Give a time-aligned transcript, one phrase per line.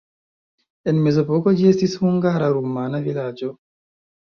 [0.93, 3.57] En mezepoko ĝi estis hungara-rumana vilaĝo.